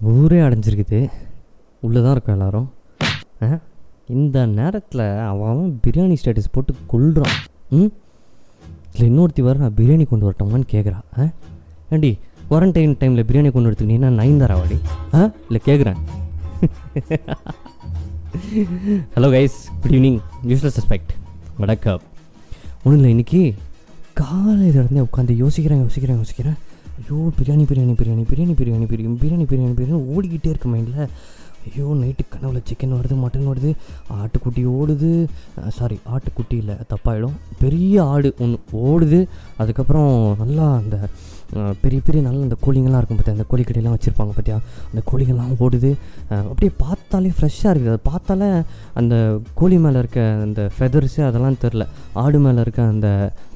[0.00, 1.00] ஊரே அடைஞ்சிருக்குது.
[1.82, 2.68] உள்ளே தான் இருக்கோம் எல்லாரும்.
[3.42, 3.48] ஆ?
[4.08, 7.36] இந்த நேரத்தில் அவன் அவன் பிரியாணி ஸ்டேட்டஸ் போட்டு கொள்கிறான்
[7.70, 7.90] ம்?
[8.92, 11.26] இல்லை இன்னொருத்தி வர நான் பிரியாணி கொண்டு வரட்டோமான்னு கேட்குறான் ஆ?
[11.90, 12.10] ஏண்டி
[12.48, 14.78] குவாரண்டைன் டைமில் பிரியாணி கொண்டு எடுத்துக்கிட்டீங்கன்னா நைன் தராவாடி
[15.14, 15.20] ஆ?
[15.46, 16.00] இல்லை கேட்குறேன்
[19.14, 21.12] hello guys good evening useless suspect
[21.58, 22.02] வணக்கம்.
[22.82, 23.40] ஒன்றும் இல்லை இன்றைக்கி
[24.14, 26.58] காலையில் இருந்தே உட்காந்து யோசிக்கிறேன் யோசிக்கிறேன் யோசிக்கிறேன்.
[27.00, 31.06] ஐயோ பிரியாணி பிரியாணி பிரியாணி பிரியாணி பிரியாணி பிரியாணி பிரியாணி பிரியாணி பிரியாணி ஓடிக்கிட்டே இருக்கு மைண்டில்
[31.68, 33.70] ஐயோ நைட்டு கனவுல சிக்கன் வருது மட்டன் வருது
[34.18, 35.10] ஆட்டுக்குட்டி ஓடுது.
[35.78, 37.34] சாரி ஆட்டுக்குட்டி இல்லை தப்பாயிடும்.
[37.62, 38.58] பெரிய ஆடு ஒன்று
[38.90, 39.18] ஓடுது.
[39.62, 40.96] அதுக்கப்புறம் நல்லா அந்த
[41.84, 44.58] பெரிய பெரிய நல்ல அந்த கோழிங்கெல்லாம் இருக்கும் பார்த்தியா அந்த கோழிக்கடையெல்லாம் வச்சுருப்பாங்க பார்த்தியா
[44.90, 45.90] அந்த கோழிங்கெல்லாம் ஓடுது.
[46.50, 47.94] அப்படியே பார்த்தாலே ஃப்ரெஷ்ஷாக இருக்குது.
[47.96, 48.48] அது பார்த்தாலே
[49.02, 49.14] அந்த
[49.60, 51.86] கோழி மேலே இருக்க அந்த ஃபெதர்ஸு அதெல்லாம் தெரில
[52.24, 53.08] ஆடு மேலே இருக்க அந்த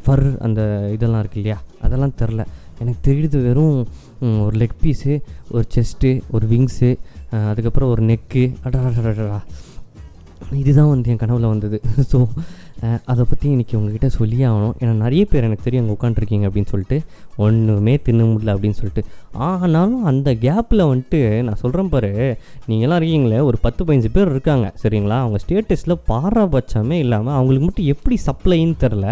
[0.06, 0.60] ஃபர் அந்த
[0.96, 1.58] இதெல்லாம் இருக்கு இல்லையா?
[1.86, 2.42] அதெல்லாம் தெரில
[2.84, 3.86] எனக்கு தெரியுது வெறும்
[4.20, 6.98] ஒரு லெக் பீஸு ஒரு செஸ்ட்டு ஒரு விங்ஸு
[7.30, 9.42] அதுக்கப்புறம் ஒரு நெக்கு அடா
[10.52, 11.80] இதுதான் வந்து என் கனவில் வந்தது.
[12.12, 12.26] ஸோ
[13.10, 14.74] அதை பற்றி இன்றைக்கி உங்ககிட்ட சொல்லியே ஆகணும்.
[14.80, 16.96] ஏன்னா நிறைய பேர் எனக்கு தெரியும் அங்கே உட்காந்துருக்கீங்க அப்படின்னு சொல்லிட்டு.
[17.44, 19.02] ஒன்றுமே தின்ன முடியல அப்படின்னு சொல்லிட்டு.
[19.46, 22.10] ஆனாலும் அந்த கேப்பில் வந்துட்டு நான் சொல்கிறேன் பாரு
[22.70, 25.16] நீங்களாம் இருக்கீங்களே ஒரு பத்து பதினஞ்சு பேர் இருக்காங்க சரிங்களா?
[25.24, 29.06] அவங்க ஸ்டேட்டஸில் பாரபட்சமே இல்லாமல் அவங்களுக்கு மட்டும் எப்படி சப்ளைன்னு தெரில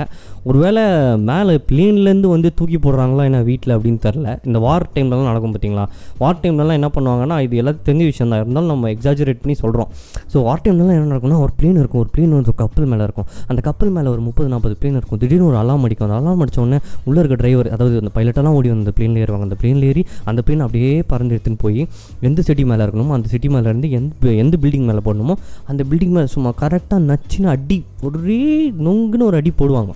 [0.50, 0.84] ஒருவேளை
[1.30, 5.86] மேலே பிளேன்லேருந்து வந்து தூக்கி போடுறாங்களா என்ன வீட்டில் அப்படின்னு தெரில இந்த வார் டைம்லலாம் நடக்கும் பார்த்தீங்களா
[6.22, 8.42] வார் டைம்லலாம் என்ன பண்ணுவாங்கன்னா இது எல்லாத்தையும் தெரிஞ்ச விஷயம் தான்.
[8.44, 9.90] இருந்தாலும் நம்ம எக்ஸாஜரேட் பண்ணி சொல்கிறோம்
[10.34, 12.02] ஸோ வார் டைம்லலாம் என்ன நடக்கும்னா ஒரு பிளேன் இருக்கும்.
[12.04, 13.28] ஒரு பிளேன் வந்து ஒரு கப்பல் மேலே இருக்கும்.
[13.50, 15.20] அந்த கப்பல் மேலே ஒரு முப்பது நாற்பது பிளேன் இருக்கும்.
[15.24, 16.08] திடீர்னு ஒரு அலாம் அடிக்கும்.
[16.08, 19.46] அந்த அலாம் அடித்தோடனே உள்ள உள்ளே இருக்க டிரைவர் அதாவது அந்த பைலட்டெல்லாம் ஓடி வந்து அந்த பிளேனில் ஏறுவாங்க.
[19.48, 21.80] அந்த பிளேனில் ஏறி அந்த பிளேன் அப்படியே பறந்து எடுத்துன்னு போய்
[22.28, 25.34] எந்த சிட்டி மேலே இருக்கணுமோ அந்த சிட்டி மேலே இருந்து எந்த எந்த பில்டிங் மேலே போடணுமோ
[25.72, 28.42] அந்த பில்டிங் மேலே சும்மா கரெக்டாக நச்சுன்னு அடி ஒரே
[28.86, 29.94] நொங்குன்னு ஒரு அடி போடுவாங்க.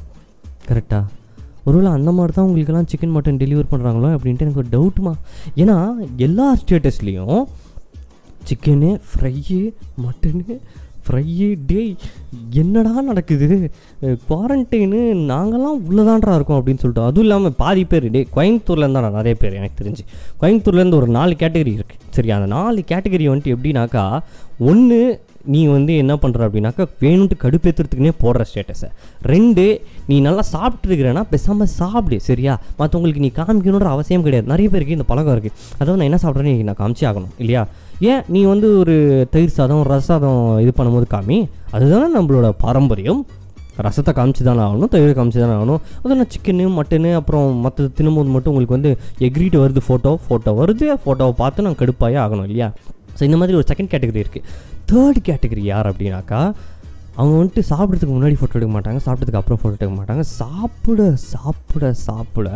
[0.71, 1.05] கரெக்டாக
[1.69, 5.13] ஒருவேளை அந்த மாதிரி தான் உங்களுக்கெல்லாம் சிக்கன் மட்டன் டெலிவர் பண்ணுறாங்களோ அப்படின்ட்டு எனக்கு ஒரு டவுட்டுமா
[5.63, 5.77] ஏன்னா
[6.27, 7.41] எல்லா ஸ்டேட்டஸ்லேயும்
[8.49, 9.61] சிக்கனு ஃப்ரையு
[10.05, 10.57] மட்டனு
[11.07, 11.93] ஃப்ரையே டேய்
[12.63, 13.49] என்னடா நடக்குது?
[14.29, 15.01] குவாரண்டைனு
[15.33, 19.79] நாங்கள்லாம் உள்ளதான்றா இருக்கோம் அப்படின்னு சொல்லிட்டு அதுவும் இல்லாமல் பாதி பேர் டே கோயம்புத்தூர்லேருந்து தான் நிறைய பேர் எனக்கு
[19.83, 20.03] தெரிஞ்சு.
[20.43, 24.05] கோயம்புத்தூர்லேருந்து ஒரு நாலு கேட்டகரி இருக்குது சரி அந்த நாலு கேட்டகரி வந்துட்டு எப்படின்னாக்கா
[24.71, 25.01] ஒன்று
[25.55, 28.89] நீ வந்து என்ன பண்ணுற அப்படின்னாக்கா வேணும்ட்டு கடுப்பேற்றுறதுக்குனே போடுற ஸ்டேட்டஸை
[29.33, 29.65] ரெண்டு
[30.07, 32.55] நீ நல்லா சாப்பிட்ருக்கிறேன்னா பேசாமல் சாப்பிடு சரியா?
[32.79, 34.47] மற்றவங்களுக்கு நீ காமிக்கணுன்ற அவசியம் கிடையாது.
[34.47, 37.63] நிறைய பேருக்கு இந்த பழக்கம் இருக்குது அதாவது நான் என்ன சாப்பிட்றேன்னு நான் காமிச்சே ஆகணும் இல்லையா?
[38.01, 41.49] ஏன் நீ வந்து ஒரு தயிர் சாதம் ரச சாதம் இது பண்ணும்போது காமி?
[41.71, 43.27] அதுதானே நம்மளோட பாரம்பரியம்.
[43.79, 45.81] ரசத்தை காமிச்சு தானே ஆகணும் தயிர் காமிச்சு தானே ஆகணும்.
[45.99, 50.87] அதுவும் நான் சிக்கனு மட்டனு அப்புறம் மற்ற தின்னும்போது மட்டும் உங்களுக்கு வந்து எக்ரிட்டு வருது ஃபோட்டோ ஃபோட்டோ வருது.
[51.05, 52.73] ஃபோட்டோவை பார்த்து நான் கடுப்பாயே ஆகணும் இல்லையா?
[53.19, 54.45] ஸோ இந்த மாதிரி ஒரு செகண்ட் கேட்டகரி இருக்குது
[54.93, 56.53] தேர்ட் கேட்டகரி யார் அப்படின்னாக்கா
[57.21, 60.25] அவங்க வந்துட்டு சாப்பிட்றதுக்கு முன்னாடி ஃபோட்டோ எடுக்க மாட்டாங்க சாப்பிட்டதுக்கு அப்புறம் ஃபோட்டோ எடுக்க மாட்டாங்க.
[60.41, 62.49] சாப்பிட சாப்பிட சாப்பிட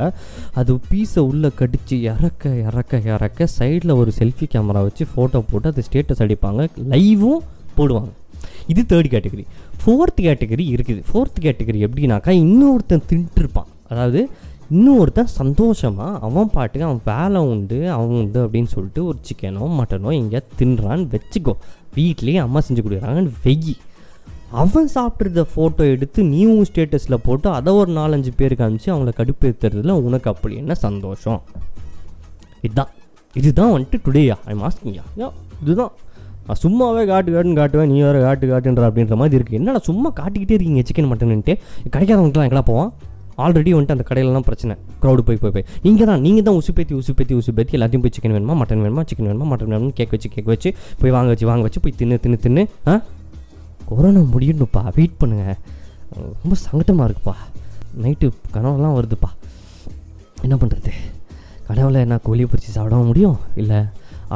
[0.60, 5.87] அது பீஸை உள்ளே கடித்து இறக்க இறக்க இறக்க சைடில் ஒரு செல்ஃபி கேமரா வச்சு ஃபோட்டோ போட்டு அது
[5.88, 6.69] ஸ்டேட்டஸ் அடிப்பாங்க.
[6.93, 7.43] லைவும்
[7.78, 8.12] போடுவாங்க.
[8.72, 9.44] இது தேர்ட் கேட்டகரி
[9.82, 11.00] ஃபோர்த் கேட்டகரி இருக்குது.
[11.09, 13.70] ஃபோர்த் கேட்டகரி எப்படின்னாக்கா இன்னொருத்தன் தின்ட்டுருப்பான்.
[13.88, 14.22] அதாவது
[14.76, 20.43] இன்னொருத்தன் சந்தோஷமாக அவன் பாட்டுக்கு அவன் வேலை உண்டு அவன் உண்டு அப்படின்னு சொல்லிட்டு ஒரு சிக்கனோ மட்டனோ எங்கேயா
[20.59, 21.54] தின்றான்னு வச்சுக்கோ.
[21.97, 23.75] வீட்லேயே அம்மா செஞ்சு கொடுக்குறாங்கன்னு வெயி.
[24.53, 30.31] அவன் சாப்பிட்றத ஃபோட்டோ எடுத்து நீயும் ஸ்டேட்டஸில் போட்டு அதை ஒரு நாலஞ்சு பேர் அனுப்பிச்சு அவங்கள கடுப்பேற்றுறதுல உனக்கு
[30.31, 31.41] அப்படி என்ன சந்தோஷம்?
[32.62, 32.91] இதுதான்.
[33.34, 35.28] இதுதான் வந்துட்டு டுடேயா ஐ மாஸ்கிங்யா யா
[35.62, 35.93] இதுதான்.
[36.47, 40.56] நான் சும்மாவே காட்டு காட்டுன்னு காட்டுவேன் நீ வேறு காட்டு காட்டுன்ற அப்படின்ற மாதிரி இருக்குது என்னடா சும்மா காட்டிக்கிட்டே
[40.56, 41.55] இருக்கீங்க சிக்கன் மட்டன்ட்டு
[41.93, 42.91] கிடைக்காதவங்கலாம் எங்கடா போவான்?
[43.38, 44.75] ஆல்ரெடி வந்துட்டு அந்த கடையிலலாம் பிரச்சனை.
[45.03, 45.67] க்ரௌடு போய் போய் போய்.
[45.82, 49.49] நீங்கள் தான் நீங்கள் தான் உசுப்பேத்தி உசுப்பேத்தி உசுப்பேத்தி எல்லாத்தையும் போய் சிக்கன் வேணுமா மட்டன் வேணுமா சிக்கன் வேணுமா
[49.53, 52.65] மட்டன் வேணுமா கேக் வச்சு கேக் வச்சு போய் வாங்க வச்சு வாங்க வச்சு போய் தின்னு தின்னு தின்னு
[52.87, 52.97] ஆ?
[53.90, 54.82] கொரோனா முடியணும்ப்பா.
[54.96, 55.46] வெயிட் பண்ணுங்க.
[56.42, 57.34] ரொம்ப சங்கட்டமாக இருக்குப்பா.
[58.02, 59.30] நைட்டு கனவுலாம் வருதுப்பா.
[60.46, 60.92] என்ன பண்ணுறது
[61.68, 63.38] கனவில் என்ன கோழியை பிடிச்சி சாப்பிடவும் முடியும்?
[63.62, 63.78] இல்லை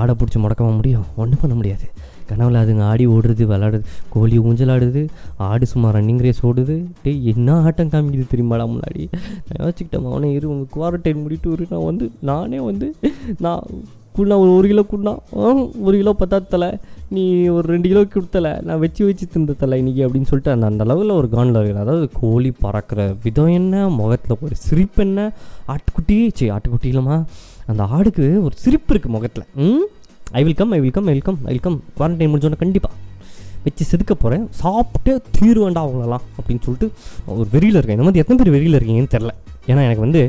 [0.00, 1.06] ஆடை பிடிச்சி முடக்கவும் முடியும்?
[1.22, 1.86] ஒன்றும் பண்ண முடியாது.
[2.28, 5.00] கனவில் அதுங்க ஆடி ஓடுறது விளாடுது கோழி ஊஞ்சலாடுது
[5.48, 6.76] ஆடு சும்மா ரன்னிங் ரேஸ் ஓடுது.
[7.02, 9.02] டேய் என்ன ஆட்டம் காமிக்குது தெரியுமாடா முன்னாடி?
[9.48, 12.88] நான் யோசிச்சுக்கிட்டேன் அவனே இரு உங்கள் குவாரண்டைன் முடிட்டு இரு நான் வந்து நானே வந்து
[13.46, 13.62] நான்
[14.14, 15.12] குண்ணா ஒரு ஒரு கிலோ கூடனா
[15.82, 16.68] ஒரு கிலோ பத்தாத்தலை
[17.08, 21.12] நீ ஒரு ரெண்டு கிலோ கொடுத்தல நான் வச்சு வச்சு தின்ற தலை அப்படின்னு சொல்லிட்டு அந்த அந்த அளவில்
[21.12, 25.20] ஒரு கானில் இருக்கிற அதாவது கோழி பறக்கிற விதம் என்ன முகத்தில் ஒரு சிரிப்பு என்ன?
[25.68, 27.16] ஆட்டுக்குட்டி சரி ஆட்டுக்குட்டி இல்லைம்மா.
[27.66, 29.46] அந்த ஆடுக்கு ஒரு சிரிப்பு இருக்குது முகத்தில்.
[29.62, 29.84] ம்?
[30.32, 32.94] I will come I will come I will come I will come quarantine முடிஞ்சோன்னே கண்டிப்பாக
[33.66, 36.88] வச்சு செதுக்க போகிறேன் சாப்பிட்டு தீர்வேண்டா அவங்களெல்லாம் அப்படின்னு சொல்லிட்டு
[37.34, 37.96] ஒரு வெறியில் இருக்கேன்.
[37.98, 39.32] இந்த மாதிரி எத்தனை பேர் வெறியில் இருக்கீங்கன்னு தெரில
[39.68, 40.22] ஏன்னா எனக்கு வந்து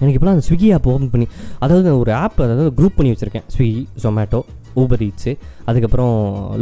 [0.00, 1.26] எனக்கு இப்போலாம் அந்த ஸ்விக்கி ஆப் ஓப்பன் பண்ணி
[1.64, 3.46] அதாவது ஒரு ஆப் அதாவது குரூப் பண்ணி வச்சுருக்கேன்.
[3.54, 4.40] ஸ்விக்கி ஜொமேட்டோ
[4.80, 5.32] ஊபர் ஈட்ஸு
[5.68, 6.14] அதுக்கப்புறம்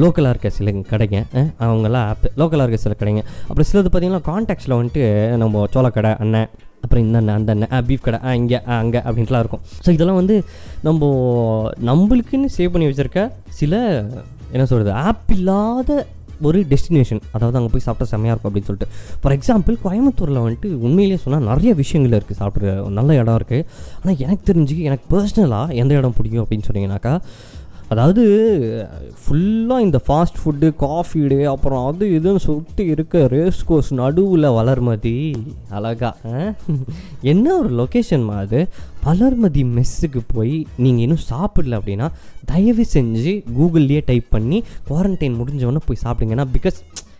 [0.02, 1.18] லோக்கலாக இருக்க சில கடைங்க
[1.64, 3.22] அவங்கெல்லாம் ஆப் லோக்கலாக இருக்க சில கடைங்க.
[3.48, 5.02] அப்புறம் சிலது பார்த்தீங்கன்னா கான்டாக்ட்ஸில் வந்துட்டு
[5.42, 6.50] நம்ம சோளக்கடை அண்ணன்
[6.84, 9.62] அப்புறம் இந்த அண்ணன் அந்த அண்ணன் பீஃப் கடை ஆ இங்கே ஆ அங்கே அப்படின்ட்டுலாம் இருக்கும்.
[9.84, 10.36] ஸோ இதெல்லாம் வந்து
[10.88, 11.04] நம்ம
[11.90, 13.22] நம்மளுக்குன்னு சேவ் பண்ணி வச்சுருக்க
[13.60, 13.74] சில
[14.54, 15.92] என்ன சொல்கிறது ஆப் இல்லாத
[16.40, 18.88] ஒரு டெஸ்டினேஷன் அதாவது அங்கே போய் சாப்பிட்டா செம்மையாக இருக்கும் அப்படின்னு சொல்லிட்டு.
[19.22, 23.64] ஃபார் எக்ஸாம்பிள் கோயம்புத்தூரில் வந்துட்டு உண்மையிலேயே சொன்னால் நிறைய விஷயங்கள் இருக்குது சாப்பிட்ற நல்ல இடம் இருக்குது
[24.02, 27.20] ஆனால் எனக்கு தெரிஞ்சு எனக்கு பர்சனலாக எந்த இடம் பிடிக்கும் அப்படின்னு சொன்னீங்கன்னாக்கா
[27.88, 28.22] அதாவது
[29.22, 35.14] ஃபுல்லாக இந்த ஃபாஸ்ட் ஃபுட்டு காஃபிடு அப்புறம் அது இதுன்னு சுட்டு இருக்க ரேஸ் கோர்ஸ் நடுவில் வளர்மதி
[35.70, 36.10] அழகா
[37.22, 38.60] என்ன ஒரு லொக்கேஷன்மா அது?
[39.04, 42.08] வளர்மதி மெஸ்ஸுக்கு போய் நீங்கள் இன்னும் சாப்பிடல அப்படின்னா
[42.44, 44.58] தயவு செஞ்சு கூகுள்லேயே டைப் பண்ணி
[44.88, 46.78] குவாரண்டைன் முடிஞ்சவொன்னே போய் சாப்பிடுங்கன்னா because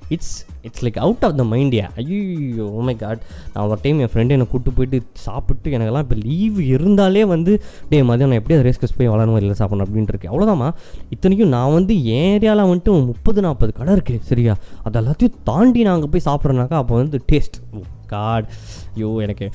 [0.08, 3.20] it's it's like out of the மைண்டியா ஐயோ மை காட்
[3.52, 7.52] நான் ஒரு டைம் என் ஃப்ரெண்டு என்னை கூப்பிட்டு போயிட்டு சாப்பிட்டு எனக்கெல்லாம் இப்போ லீவ் இருந்தாலே வந்து
[7.88, 10.68] டே மதியம் நான் எப்படி ரேஸ்கஸ் போய் வளரணும் இல்லை சாப்பிடணும் அப்படின்ட்டு இருக்கேன் அவ்வளோதாம்மா
[11.10, 14.54] இத்தனைக்கும் நான் வந்து என் ஏரியாவில் வந்துட்டு முப்பது நாற்பது கடை இருக்குது சரியா?
[14.82, 17.58] அது எல்லாத்தையும் தாண்டி நான் அங்கே போய் சாப்பிட்றேனாக்கா அப்போ வந்து டேஸ்ட்
[18.06, 19.46] காட் oh ஐயோ எனக்கு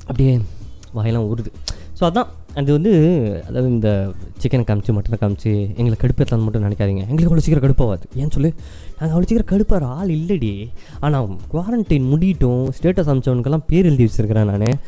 [0.00, 0.32] அப்படியே
[0.92, 1.50] வாயெல்லாம் ஊறுது.
[2.00, 2.28] ஸோ அதான்
[2.60, 2.92] அது வந்து
[3.48, 3.90] அதாவது இந்த
[4.42, 7.02] சிக்கனை காமிச்சு மட்டனை காமிச்சு எங்களை கடுப்பேற்றலான்னு மட்டும் நினைக்காதீங்க.
[7.10, 8.04] எங்களுக்கு அவ்வளோ சீக்கிரம் கடுப்பாகாது.
[8.20, 8.50] ஏன்னு சொல்லு?
[8.98, 10.52] நாங்கள் அவ்வளோ சீக்கிரம் கடுப்பாகிற ஆள் இல்லடி.
[11.00, 14.78] ஆனால் குவாரண்டைன் முடியட்டும் ஸ்டேட்டஸ் அமைச்சவனுக்கெல்லாம் பேர் எழுதி வச்சிருக்கிறேன் நான்.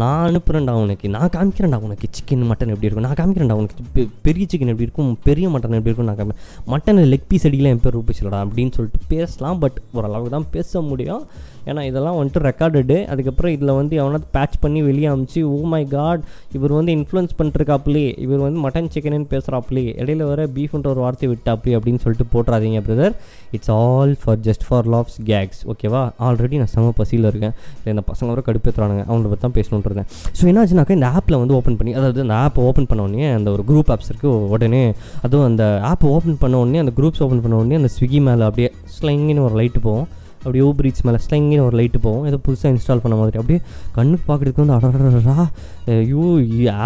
[0.00, 1.06] நான் அனுப்புகிறேன்டா உனக்கு.
[1.08, 2.06] நான் காமிக்கிறேன்டா உனக்கு.
[2.16, 3.06] சிக்கன் மட்டன் எப்படி இருக்கும்?
[3.08, 4.06] நான் காமிக்கிறேன்டா உனக்கு.
[4.26, 5.10] பெரிய சிக்கன் எப்படி இருக்கும்?
[5.28, 6.34] பெரிய மட்டன் எப்படி இருக்கும் நான் காமி
[6.72, 11.24] மட்டன் லெக் பீஸ் அடிக்கலாம் என் பேர் ரூபிச்சிலடா அப்படின்னு சொல்லிட்டு பேசலாம் பட் ஓரளவுக்கு தான் பேச முடியும்.
[11.70, 16.22] ஏன்னா இதெல்லாம் வந்துட்டு ரெக்கார்டடு அதுக்கப்புறம் இதில் வந்து எவனாவது பேட்ச் பண்ணி வெளியே அமிச்சு ஓ மை காட்
[16.58, 21.74] இவர் வந்து இன்ஃப்ளூயன்ஸ் பண்ணிருக்காப்லே இவர் வந்து மட்டன் சிக்கனுன்னு பேசுகிறாப்லே இடையில வர பீஃப்ன்ற ஒரு வார்த்தை விட்டாப்லே
[21.78, 23.14] அப்படின்னு சொல்லிட்டு போட்டுறாதீங்க brother
[23.58, 27.54] it's all for just for laughs gags ஓகேவா ஆல்ரெடி நான் செம பசியில் இருக்கேன்.
[27.78, 30.04] இல்லை இந்த பசங்க வர கடுப்பேற்றுறானுங்க அவங்கள பற்றி தான் பேசணுன்ட்டு
[30.38, 33.64] ஸோ என்னாச்சுனாக்கா இந்த ஆப்பில் வந்து ஓப்பன் பண்ணி அதாவது அந்த ஆப்பை ஓப்பன் பண்ண உடனே அந்த ஒரு
[33.70, 34.82] குரூப் ஆப்ஸ் இருக்குது உடனே
[35.26, 38.70] அதுவும் அந்த ஆப்பை ஓப்பன் பண்ண உடனே அந்த குரூப்ஸ் ஓப்பன் பண்ண உடனே அந்த ஸ்விக்கி மேலே அப்படியே
[38.96, 40.06] ஸ்லைங்கின்னு ஒரு லைட்டு போகும்.
[40.46, 42.24] அப்படியே ஊபர் ஈட்ஸ் மேலே ஸ்லைங்கின்னு ஒரு லைட்டு போகும்.
[42.30, 43.38] ஏதோ புதுசாக இன்ஸ்டால் பண்ண மாதிரி.
[43.42, 43.60] அப்படியே
[43.96, 45.46] கண்ணுக்கு பார்க்குறதுக்கு வந்து அடடா
[45.94, 46.22] ஐயோ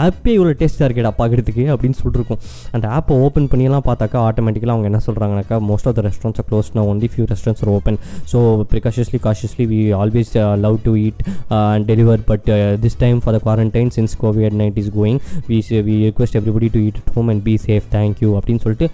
[0.03, 2.41] ஆப்பே இவ்வளோ டேஸ்ட்டாக இருக்கேடா பார்க்குறதுக்கு அப்படின்னு சொல்லிருக்கும்.
[2.77, 6.89] அந்த ஆப்பை ஓப்பன் பண்ணியெல்லாம் பார்த்தாக்கா ஆட்டோமேட்டிக்கலாக அவங்க என்ன சொல்கிறாங்கனாக்கா most of the restaurants close நான்
[6.93, 7.99] only few restaurants are open
[8.33, 8.41] so
[8.73, 10.33] precautiously cautiously we always
[10.67, 11.23] love to eat
[11.61, 12.49] and deliver but
[12.85, 15.21] this time for the quarantine since Covid night is going
[15.51, 15.59] we
[15.89, 18.89] we request everybody to eat at home and be safe thank you அப்படின்னு சொல்லிட்டு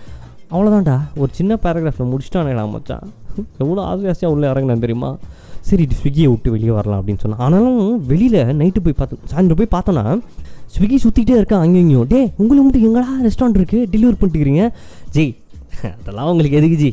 [0.54, 3.06] அவ்வளோதான்டா ஒரு சின்ன பேராகிராஃபில் முடிச்சிட்டானேடா மச்சான்.
[3.58, 5.16] எவ்வளோ ஆசை உள்ளே இறங்கினேன் தெரியுமா?
[5.60, 7.40] சரி இது ஸ்விக்கியை விட்டு வெளியே வரலாம் அப்படின்னு சொன்னான்.
[7.40, 10.04] ஆனாலும் வெளியில் நைட்டு போய் பார்த்தோம் சாயந்தரம் போய் பார்த்தோன்னா
[10.74, 14.62] ஸ்விக்கி சுற்றிக்கிட்டே இருக்கா அங்கேயும் டே உங்களுக்கு மட்டும் எங்கடா ரெஸ்டாரண்ட் இருக்குது டெலிவரி பண்ணிட்டுக்கிறீங்க
[15.12, 15.34] ஜெய்
[15.90, 16.88] அதெல்லாம் உங்களுக்கு எதுக்கு ஜி?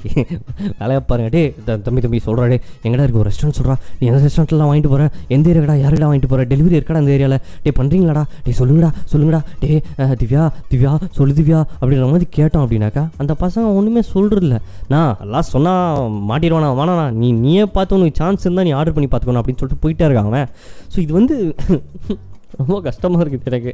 [0.78, 1.42] வேலையை பாருங்க டே
[1.80, 3.22] தம்பி தம்பி சொல்கிறாடே எங்கடா இருக்கு?
[3.22, 7.02] ஒரு ரெஸ்டாரண்ட் சொல்கிறா நீ எந்த ரெஸ்டாரண்ட்லாம் வாங்கிட்டு போகிற எந்த ஏரியாடா யாருடா வாங்கிட்டு போகிற டெலிவரி இருக்கடா
[7.02, 9.42] அந்த ஏரியாவில் டே பண்ணுறீங்களாடா டே சொல்லுங்கடா சொல்லுங்கடா.
[9.62, 9.70] டே
[10.22, 14.58] திவ்யா திவ்யா சொல்லு திவ்யா அப்படின்ற மாதிரி கேட்டோம் அப்படின்னாக்கா அந்த பசங்க ஒன்றுமே சொல்கிறதில்ல
[14.90, 16.70] நான் எல்லாம் சொன்னால் மாட்டிடுவானா?
[16.80, 20.40] வானாண்ணா நீ நீயே பார்த்து உனக்கு சான்ஸ் இருந்தால் நீ ஆர்டர் பண்ணி பார்த்துக்கணும் அப்படின்னு சொல்லிட்டு போயிட்டே இருக்காங்க
[20.94, 21.36] ஸோ இது வந்து
[22.60, 23.72] ரொம்ப கஷ்டமாக இருக்குது எனக்கு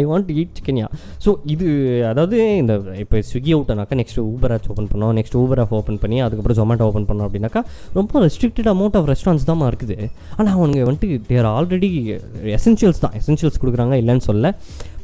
[0.00, 0.86] ஐ வாண்ட் டு ஈட் சிக்கன்யா
[1.24, 1.68] ஸோ இது
[2.10, 2.74] அதாவது இந்த
[3.04, 5.14] இப்போ ஸ்விக்கி அவுட்டனாக்கா நெக்ஸ்ட் ஊபர் ஆப்ஸ் ஓப்பன் பண்ணோம்.
[5.18, 7.62] நெக்ஸ்ட் ஊபர் ஆப் ஓப்பன் பண்ணி அதுக்கப்புறம் ஜொமேட்டோ ஓப்பன் பண்ணோம் அப்படின்னாக்கா
[7.98, 9.96] ரொம்ப ரெஸ்ட்ரிக்டட் அமௌண்ட் ஆஃப் ரெஸ்டாரண்ட்ஸ் தான் இருக்குது.
[10.38, 11.90] ஆனால் அவனுங்க வந்துட்டு தேர் ஆல்ரெடி
[12.58, 13.14] எசென்ஷியல்ஸ் தான்.
[13.20, 14.54] எசென்ஷியல்ஸ் கொடுக்குறாங்க இல்லைன்னு சொல்ல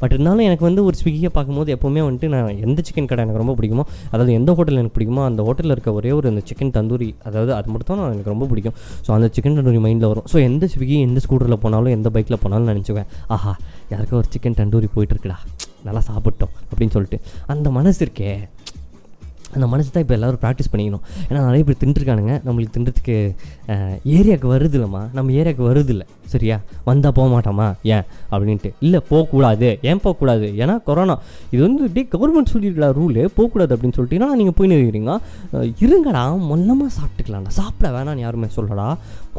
[0.01, 3.55] பட் இருந்தாலும் எனக்கு வந்து ஒரு ஸ்விக்கியை பார்க்கும்போது எப்போவுமே வந்துட்டு நான் எந்த சிக்கன் கடை எனக்கு ரொம்ப
[3.59, 7.51] பிடிக்குமோ அதாவது எந்த ஹோட்டல் எனக்கு பிடிக்குமோ அந்த ஹோட்டலில் இருக்க ஒரே ஒரு அந்த சிக்கன் தந்தூரி அதாவது
[7.59, 8.75] அது மட்டும் தான் எனக்கு ரொம்ப பிடிக்கும்.
[9.05, 10.27] ஸோ அந்த சிக்கன் தந்தூரி மைண்டில் வரும்.
[10.31, 13.53] ஸோ எந்த ஸ்விக்கி எந்த ஸ்கூட்டரில் போனாலும் எந்த பைக்கில் போனாலும் நினச்சிக்குவேன் ஆஹா
[13.93, 15.37] யாருக்கோ ஒரு சிக்கன் தந்தூரி போயிட்டுருக்குடா
[15.87, 17.19] நல்லா சாப்பிட்டோம் அப்படின்னு சொல்லிட்டு.
[17.53, 18.31] அந்த மனசு இருக்கே.
[19.53, 21.03] அந்த மனசு தான் இப்போ எல்லோரும் ப்ராக்டிஸ் பண்ணிக்கணும்.
[21.29, 23.15] ஏன்னா நிறைய பேர் தின்ட்டுருக்கானுங்க நம்மளுக்கு தின்றதுக்கு
[24.17, 25.01] ஏரியாவுக்கு வருது இல்லைம்மா.
[25.13, 26.05] நம்ம ஏரியாவுக்கு வருது இல்லை.
[26.25, 26.59] சரியா?
[26.83, 27.67] வந்தால் போக மாட்டோமா?
[27.83, 28.03] ஏன்?
[28.31, 28.71] அப்படின்ட்டு.
[28.79, 29.79] இல்லை போகக்கூடாது.
[29.81, 30.47] ஏன் போகக்கூடாது?
[30.57, 31.19] ஏன்னா கொரோனா
[31.51, 35.15] இது வந்து இப்படி கவர்மெண்ட் சொல்லியிருக்கா ரூலு போகக்கூடாது அப்படின்னு சொல்லிட்டீங்கன்னா நீங்கள் போய் நிற்கிறீங்க
[35.85, 36.23] இருங்கடா.
[36.49, 37.53] மொல்லமாக சாப்பிட்டுக்கலாம்டா.
[37.61, 38.87] சாப்பிட வேணாம்னு யாருமே சொல்லடா.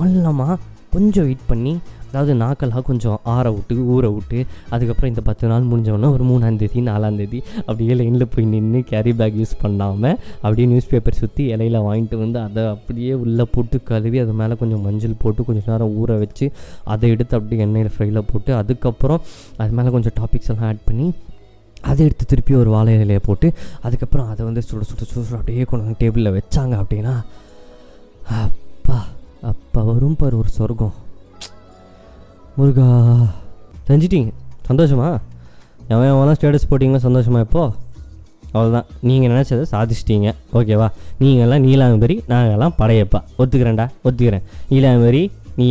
[0.01, 0.59] மொல்லமாக
[0.93, 1.73] கொஞ்சம் வெயிட் பண்ணி
[2.09, 4.39] அதாவது நாக்கெல்லாம் கொஞ்சம் ஆற விட்டு ஊற விட்டு
[4.71, 9.55] அதுக்கப்புறம் இந்த பத்து நாள் முடிஞ்சவொடனே ஒரு மூணாந்தேதி நாலாந்தேதி அப்படியே லைனில் போய் நின்று கேரி பேக் யூஸ்
[9.61, 14.57] பண்ணாமல் அப்படியே நியூஸ் பேப்பர் சுற்றி இலையில வாங்கிட்டு வந்து அதை அப்படியே உள்ளே போட்டு கழுவி அது மேலே
[14.57, 16.49] கொஞ்சம் மஞ்சள் போட்டு கொஞ்சம் நேரம் ஊற வச்சு
[16.87, 19.21] அதை எடுத்து அப்படியே எண்ணெயில் ஃப்ரையில் போட்டு அதுக்கப்புறம்
[19.59, 21.09] அது மேலே கொஞ்சம் டாபிக்ஸ் எல்லாம் ஆட் பண்ணி
[21.85, 23.49] அதை எடுத்து திருப்பி ஒரு வாழை இலையை போட்டு
[23.83, 27.15] அதுக்கப்புறம் அதை வந்து சுட சுட சுட சுட அப்படியே கொண்டு வந்து டேபிளில் வச்சாங்க அப்படின்னா
[29.95, 30.93] வரும் பார் ஒரு சொர்க்கம்.
[32.57, 32.87] முருகா
[33.89, 34.31] செஞ்சிட்டீங்க.
[34.69, 35.19] சந்தோஷமா?
[35.89, 37.73] எவன் எவனா ஸ்டேட்டஸ் போட்டிங்கன்னா சந்தோஷமா இப்போ?
[38.55, 40.35] அவ்வளோதான் நீங்கள் நினச்சதை சாதிச்சிட்டீங்க.
[40.53, 40.89] ஓகேவா
[41.21, 43.21] நீங்கள்லாம் நீலாம்பரி நாங்கள்லாம் படையப்பா.
[43.39, 44.43] ஒத்துக்கிறேன்டா ஒத்துக்கிறேன்.
[44.69, 45.69] நீலாம்பரி நீ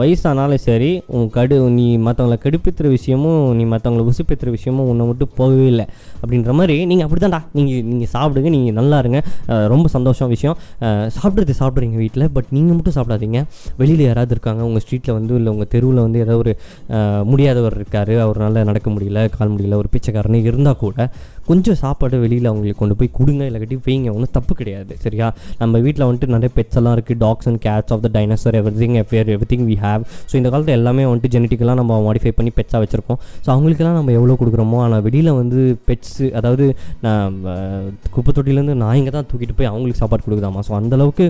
[0.00, 5.66] வயசானாலும் சரி உன் கடு நீ மற்றவங்கள கெடுப்பித்துற விஷயமும் நீ மற்றவங்கள உசுப்பித்துற விஷயமும் உன்னை மட்டும் போகவே
[5.72, 5.86] இல்லை.
[6.22, 9.20] அப்படின்ற மாதிரி நீங்கள் அப்படி தான்டா நீங்கள் நீங்கள் சாப்பிடுங்க நீங்கள் நல்லா இருங்க.
[9.74, 10.56] ரொம்ப சந்தோஷம் விஷயம்.
[11.18, 13.40] சாப்பிட்றது சாப்பிட்றீங்க வீட்டில் பட் நீங்கள் மட்டும் சாப்பிடாதீங்க.
[13.82, 16.54] வெளியில் யாராவது இருக்காங்க உங்கள் ஸ்ட்ரீட்டில் வந்து இல்லை உங்கள் தெருவில் வந்து ஏதோ ஒரு
[17.32, 21.08] முடியாதவர் இருக்கார் அவரால் நடக்க முடியல கால் முடியல ஒரு பிச்சைக்காரனே இருந்தால் கூட
[21.50, 24.08] கொஞ்சம் சாப்பாடு வெளியில் அவங்களுக்கு கொண்டு போய் கொடுங்க இல்லாட்டி வைங்க.
[24.16, 25.28] ஒன்றும் தப்பு கிடையாது சரியா?
[25.62, 28.96] நம்ம வீட்டில் வந்துட்டு நிறைய பெட்ஸ் எல்லாம் இருக்குது dogs and cats of the dinosaur every thing
[29.02, 32.80] எஃபியர் every thing we have so இந்த காலத்தில் எல்லாமே வந்துட்டு ஜெனட்டிக்கலாக நம்ம மாடிஃபை பண்ணி பெட்ஸாக
[32.84, 33.18] வச்சுருக்கோம்.
[33.44, 36.66] ஸோ அவங்களுக்கெல்லாம் நம்ம எவ்வளோ கொடுக்குறோமோ ஆனால் வெளியில் வந்து பெட்ஸு அதாவது
[37.06, 37.38] நான்
[38.16, 40.62] குப்பை தொட்டிலேருந்து நாய்ங்க தான் தூக்கிட்டு போய் அவங்களுக்கு சாப்பாடு கொடுக்குதாமா?
[40.68, 41.26] ஸோ அந்தளவுக்கு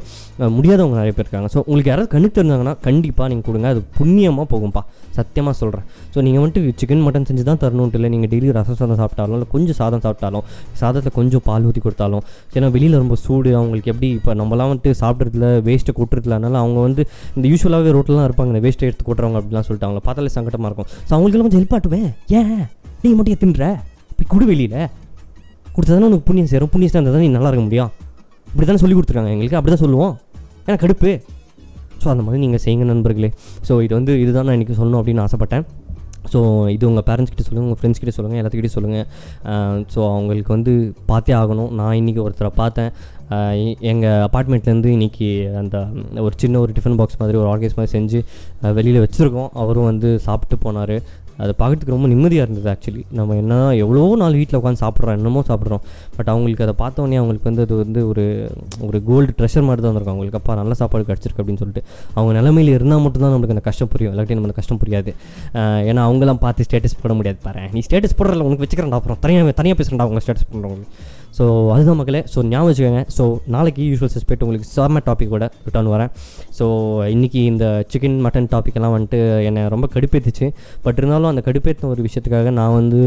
[0.56, 1.50] முடியாதவங்க நிறைய பேர் இருக்காங்க.
[1.54, 3.68] ஸோ உங்களுக்கு யாராவது கண்ணு தெரிஞ்சாங்கன்னா கண்டிப்பாக நீங்கள் கொடுங்க.
[3.74, 4.84] அது புண்ணியமாக போகும்ப்பா
[5.18, 8.12] சத்தியமாக சொல்கிறேன் ஸோ நீங்கள் வந்துட்டு சிக்கன் மட்டன் செஞ்சு தான் தரணுன்ட்டு இல்லை.
[8.16, 10.44] நீங்கள் டெய்லி ரசம் சாதம் சாப்பிட்டாலும் இல்லை கொஞ்சம் சாதம் சாப்பிட்டாலும்
[10.82, 12.24] சாதத்தில் கொஞ்சம் பால் ஊற்றி கொடுத்தாலும்
[12.56, 17.02] ஏன்னா வெளியில் ரொம்ப சூடு அவங்களுக்கு எப்படி இப்போ நம்மலாம் வந்துட்டு சாப்பிட்றதுல வேஸ்ட்டை கொட்டுறதுல அதனால அவங்க வந்து
[17.36, 20.88] இந்த யூஸ்வலாகவே ரோட்லாம் இருப்பாங்க இந்த வேஸ்ட்டை எடுத்து கொட்டுறவங்க அப்படிலாம் சொல்லிட்டு அவங்கள பார்த்தாலே சங்கடமாக இருக்கும்.
[21.08, 22.62] ஸோ அவங்களுக்கெல்லாம் கொஞ்சம் ஹெல்ப் ஆட்டுவேன் ஏன்?
[23.02, 23.66] நீ மட்டும் ஏன் தின்ற?
[24.16, 24.78] போய் கொடு வெளியில்.
[25.74, 26.70] கொடுத்தா உனக்கு புண்ணியம் சேரும்.
[26.72, 27.90] புண்ணியம் சேர்ந்தால் தான் நீ நல்லா இருக்க முடியும்.
[28.50, 29.58] இப்படி தானே சொல்லி கொடுத்துருக்காங்க எங்களுக்கு.
[29.58, 30.14] அப்படி தான் சொல்லுவோம்.
[30.66, 31.12] ஏன்னா கடுப்பு.
[32.02, 33.30] ஸோ அந்த மாதிரி நீங்கள் செய்யுங்க நண்பர்களே.
[33.68, 35.64] ஸோ இது வந்து இதுதான் நான் இன்றைக்கி சொல்லணும் அப்படின்னு ஆசைப்பட்டேன்.
[36.32, 36.40] ஸோ
[36.74, 39.06] இது உங்கள் பேரண்ட்ஸ் கிட்ட சொல்லுங்கள் உங்கள் ஃப்ரெண்ட்ஸ் கிட்ட சொல்லுங்கள் எல்லாத்துக்கிட்டே சொல்லுங்கள்
[39.94, 40.74] ஸோ அவங்களுக்கு வந்து
[41.12, 41.72] பார்த்தே ஆகணும்.
[41.80, 42.92] நான் இன்றைக்கி ஒருத்தரை பார்த்தேன்.
[43.90, 45.76] எங்கள் அப்பார்ட்மெண்ட்லேருந்து இன்றைக்கி அந்த
[46.26, 48.20] ஒரு சின்ன ஒரு டிஃபன் பாக்ஸ் மாதிரி ஒரு ஆர்கனைஸ் மாதிரி செஞ்சு
[48.78, 49.50] வெளியில் வச்சுருக்கோம்.
[49.62, 50.94] அவரும் வந்து சாப்பிட்டு போனார்.
[51.42, 53.54] அது பார்க்குறதுக்கு ரொம்ப நிம்மதியாக இருந்தது ஆக்சுவலி நம்ம என்ன
[53.84, 55.82] எவ்வளோ நாள் வீட்டில் உட்காந்து சாப்பிட்றோம் என்னமோ சாப்பிட்றோம்.
[56.16, 58.24] பட் அவங்களுக்கு அதை பார்த்தோன்னே அவங்களுக்கு வந்து அது வந்து ஒரு
[58.88, 60.14] ஒரு கோல்டு ட்ரெஷர் மாதிரி தான் வந்திருக்கும்.
[60.14, 61.84] அவங்களுக்கு அப்பா நல்ல சாப்பாடு கிடச்சிருக்கு அப்படின்னு சொல்லிட்டு.
[62.16, 64.12] அவங்க நிலமையில இருந்தால் மட்டும்தான் நம்மளுக்கு அந்த கஷ்டம் புரியும்.
[64.14, 65.12] இல்லாட்டி நம்மளுக்கு கஷ்டம் புரியாது.
[65.90, 69.78] ஏன்னா அவங்களாம் பார்த்து ஸ்டேட்டஸ் போட முடியாது பாரு நீ ஸ்டேட்டஸ் போடுறல உனக்கு வச்சுக்கிறேன் அப்புறம் தனியாக தனியாக
[69.80, 71.44] பேசுகிறேன்டா அவங்க ஸ்டேட்டஸ் பண்ணுறவங்களுக்கு ஸோ
[71.74, 72.20] அதுதான் மக்களே.
[72.32, 73.02] ஸோ ஞாபகம் வச்சுக்கோங்க.
[73.16, 76.10] ஸோ நாளைக்கு யூஸ்வல் சஸ்பெக்ட் உங்களுக்கு செம்ம டாப்பிக்கோட ரிட்டர்ன் வரேன்.
[76.58, 76.66] ஸோ
[77.14, 80.48] இன்றைக்கி இந்த சிக்கன் மட்டன் டாப்பிக்கெல்லாம் வந்துட்டு என்னை ரொம்ப கடுப்பேத்துச்சு.
[80.84, 83.00] பட் இருந்தாலும் அந்த கடுப்பேற்றின ஒரு விஷயத்துக்காக நான் வந்து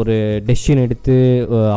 [0.00, 0.16] ஒரு
[0.48, 1.16] டெசிஷன் எடுத்து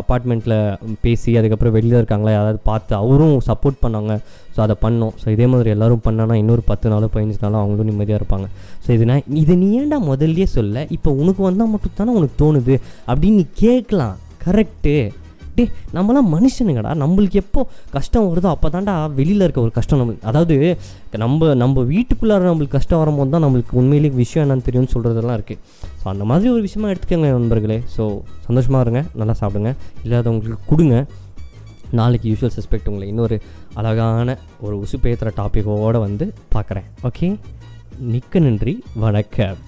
[0.01, 0.57] அப்பார்ட்மெண்ட்டில்
[1.05, 4.15] பேசி அதுக்கப்புறம் வெளியில் இருக்காங்களா யாராவது பார்த்து அவரும் சப்போர்ட் பண்ணாங்க.
[4.55, 5.13] ஸோ அதை பண்ணோம்.
[5.21, 8.47] ஸோ இதே மாதிரி எல்லாரும் பண்ணானா இன்னொரு பத்து நாளோ பதினஞ்சு நாளோ அவங்களும் நிம்மதியாக இருப்பாங்க.
[8.85, 10.85] ஸோ இது நான் இதை நீ ஏன்டா முதல்லையே சொல்ல?
[10.97, 12.75] இப்போ உனக்கு வந்தால் மட்டும் தானே உனக்கு தோணுது?
[13.09, 14.17] அப்படின்னு நீ கேட்கலாம்.
[14.45, 14.95] கரெக்டு
[15.55, 15.63] டே
[15.97, 16.91] நம்மளாம் மனுஷனுங்கடா.
[17.03, 17.61] நம்மளுக்கு எப்போ
[17.95, 20.55] கஷ்டம் வருதோ அப்போ தான்டா வெளியில் இருக்க ஒரு கஷ்டம் நம்மளுக்கு அதாவது
[21.23, 25.59] நம்ம நம்ம வீட்டுக்குள்ளார நம்மளுக்கு கஷ்டம் வரும்போது தான் நம்மளுக்கு உண்மையிலேயே விஷயம் என்னன்னு தெரியும்னு சொல்கிறதெல்லாம் இருக்குது
[26.01, 27.79] ஸோ அந்த மாதிரி ஒரு விஷயமா எடுத்துக்கோங்க நண்பர்களே.
[27.95, 28.05] ஸோ
[28.47, 29.73] சந்தோஷமாக இருங்க நல்லா சாப்பிடுங்க.
[30.05, 30.95] இல்லாதவங்களுக்கு கொடுங்க.
[31.99, 33.37] நாளைக்கு யூஸ்வல் சஸ்பெக்ட் உங்களை இன்னொரு
[33.79, 36.87] அழகான ஒரு உசுப்பேத்துற டாப்பிக்கோடு வந்து பார்க்குறேன்.
[37.09, 37.29] ஓகே
[38.13, 38.75] மிக்க நன்றி.
[39.05, 39.59] வணக்கம்.